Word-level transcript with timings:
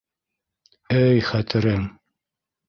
Эй 1.01 1.21
хәтерең! 1.27 1.85